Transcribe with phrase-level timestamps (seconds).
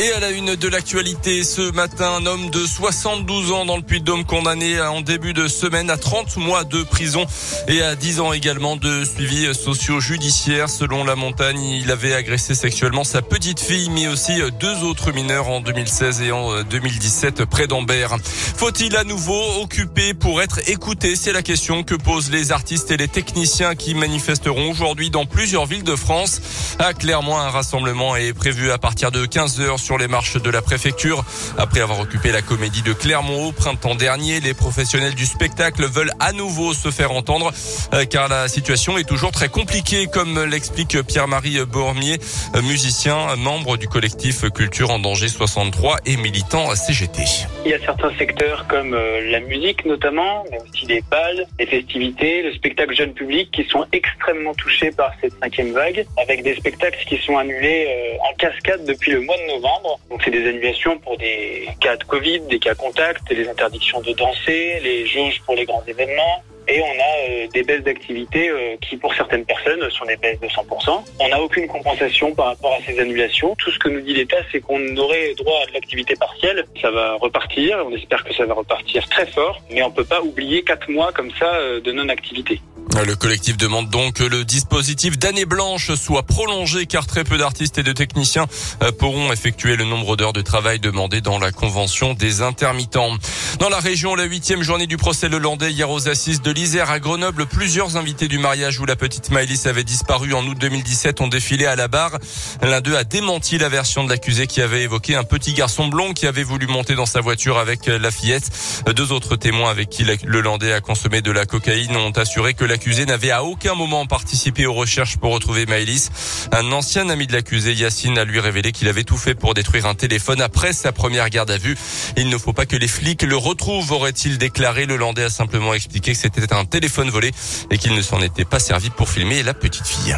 [0.00, 3.82] Et à la une de l'actualité, ce matin, un homme de 72 ans dans le
[3.82, 7.26] Puy-de-Dôme condamné en début de semaine à 30 mois de prison
[7.66, 10.70] et à 10 ans également de suivi socio-judiciaire.
[10.70, 15.48] Selon la montagne, il avait agressé sexuellement sa petite fille, mais aussi deux autres mineurs
[15.48, 18.18] en 2016 et en 2017 près d'Ambert.
[18.22, 21.16] Faut-il à nouveau occuper pour être écouté?
[21.16, 25.66] C'est la question que posent les artistes et les techniciens qui manifesteront aujourd'hui dans plusieurs
[25.66, 26.40] villes de France.
[26.78, 30.50] À Clermont, un rassemblement est prévu à partir de 15 heures sur les marches de
[30.50, 31.24] la préfecture.
[31.56, 36.12] Après avoir occupé la comédie de Clermont au printemps dernier, les professionnels du spectacle veulent
[36.20, 37.50] à nouveau se faire entendre
[37.94, 42.18] euh, car la situation est toujours très compliquée comme l'explique Pierre-Marie Bormier,
[42.54, 47.22] euh, musicien, membre du collectif Culture en danger 63 et militant CGT.
[47.64, 51.64] Il y a certains secteurs comme euh, la musique notamment, mais aussi les balles, les
[51.66, 56.56] festivités, le spectacle jeune public qui sont extrêmement touchés par cette cinquième vague avec des
[56.56, 59.77] spectacles qui sont annulés en cascade depuis le mois de novembre.
[60.10, 64.12] Donc c'est des annulations pour des cas de Covid, des cas contacts, les interdictions de
[64.12, 66.42] danser, les jauges pour les grands événements.
[66.70, 70.38] Et on a euh, des baisses d'activité euh, qui, pour certaines personnes, sont des baisses
[70.38, 71.02] de 100%.
[71.18, 73.54] On n'a aucune compensation par rapport à ces annulations.
[73.58, 76.66] Tout ce que nous dit l'État, c'est qu'on aurait droit à de l'activité partielle.
[76.82, 77.82] Ça va repartir.
[77.86, 79.62] On espère que ça va repartir très fort.
[79.70, 82.60] Mais on peut pas oublier quatre mois comme ça euh, de non-activité.
[82.96, 87.78] Le collectif demande donc que le dispositif d'année blanche soit prolongé car très peu d'artistes
[87.78, 88.46] et de techniciens
[88.82, 93.16] euh, pourront effectuer le nombre d'heures de travail demandé dans la convention des intermittents.
[93.60, 96.98] Dans la région, la huitième journée du procès Lelandais hier aux assises de l'Isère à
[96.98, 101.28] Grenoble, plusieurs invités du mariage où la petite Maëlys avait disparu en août 2017 ont
[101.28, 102.18] défilé à la barre.
[102.62, 106.12] L'un d'eux a démenti la version de l'accusé qui avait évoqué un petit garçon blond
[106.14, 108.50] qui avait voulu monter dans sa voiture avec la fillette.
[108.94, 112.77] Deux autres témoins avec qui Lelandais a consommé de la cocaïne ont assuré que l'accusé
[112.78, 116.10] l'accusé n'avait à aucun moment participé aux recherches pour retrouver Maëlys.
[116.52, 119.86] Un ancien ami de l'accusé, Yacine, a lui révélé qu'il avait tout fait pour détruire
[119.86, 121.76] un téléphone après sa première garde à vue.
[122.16, 124.86] Il ne faut pas que les flics le retrouvent, aurait-il déclaré.
[124.86, 127.32] Le Landais a simplement expliqué que c'était un téléphone volé
[127.72, 130.16] et qu'il ne s'en était pas servi pour filmer la petite fille.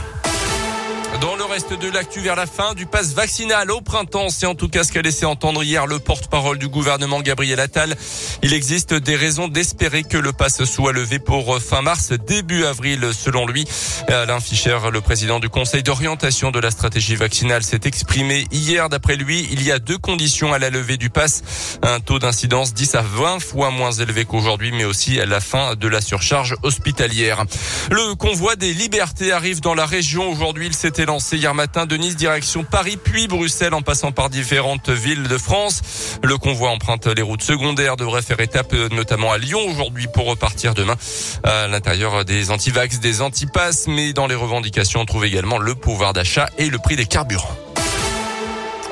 [1.21, 4.55] Dans le reste de l'actu vers la fin du pass vaccinal au printemps, c'est en
[4.55, 7.95] tout cas ce qu'a laissé entendre hier le porte-parole du gouvernement Gabriel Attal.
[8.43, 13.11] Il existe des raisons d'espérer que le pass soit levé pour fin mars, début avril
[13.13, 13.67] selon lui.
[14.09, 18.89] Alain Fischer, le président du conseil d'orientation de la stratégie vaccinale, s'est exprimé hier.
[18.89, 21.43] D'après lui, il y a deux conditions à la levée du pass.
[21.83, 25.75] Un taux d'incidence 10 à 20 fois moins élevé qu'aujourd'hui, mais aussi à la fin
[25.75, 27.45] de la surcharge hospitalière.
[27.91, 30.31] Le convoi des libertés arrive dans la région.
[30.31, 30.75] Aujourd'hui, il
[31.11, 35.39] lancé hier matin de Nice direction Paris puis Bruxelles en passant par différentes villes de
[35.39, 35.83] France.
[36.23, 40.73] Le convoi emprunte les routes secondaires, devrait faire étape notamment à Lyon aujourd'hui pour repartir
[40.73, 40.95] demain
[41.43, 46.13] à l'intérieur des antivax, des antipasses, mais dans les revendications on trouve également le pouvoir
[46.13, 47.70] d'achat et le prix des carburants.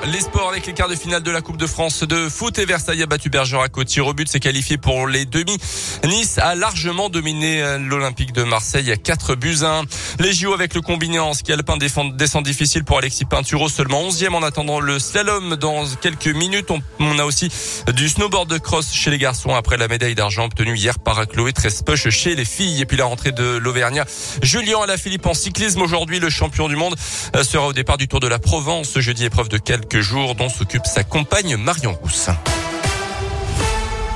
[0.06, 2.64] Les sports avec les quarts de finale de la Coupe de France de foot et
[2.64, 5.58] Versailles a battu Bergerac au tir au but, s'est qualifié pour les demi.
[6.04, 9.82] Nice a largement dominé euh, l'Olympique de Marseille à 4 buts 1.
[10.20, 14.34] Les JO avec le combiné en ski alpin descend difficile pour Alexis Pinturo, seulement 11e
[14.34, 16.70] en attendant le slalom dans quelques minutes.
[17.00, 17.50] On, a aussi
[17.92, 21.52] du snowboard de cross chez les garçons après la médaille d'argent obtenue hier par Chloé
[21.52, 22.80] Trespoche chez les filles.
[22.80, 24.06] Et puis la rentrée de l'Auvergnat.
[24.42, 26.94] Julien Alaphilippe en cyclisme aujourd'hui, le champion du monde
[27.36, 29.58] euh, sera au départ du Tour de la Provence ce jeudi épreuve de
[29.88, 32.30] quelques jours dont s'occupe sa compagne Marion Rousse.